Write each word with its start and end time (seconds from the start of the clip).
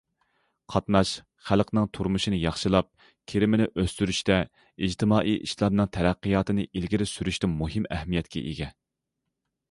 قاتناش 0.73 1.09
خەلقنىڭ 1.47 1.83
تۇرمۇشىنى 1.97 2.37
ياخشىلاپ، 2.43 2.87
كىرىمىنى 3.33 3.67
ئۆستۈرۈشتە، 3.83 4.37
ئىجتىمائىي 4.87 5.37
ئىشلارنىڭ 5.47 5.91
تەرەققىياتىنى 5.97 6.65
ئىلگىرى 6.79 7.07
سۈرۈشتە 7.11 7.51
مۇھىم 7.53 7.85
ئەھمىيەتكە 7.99 8.45
ئىگە. 8.53 8.71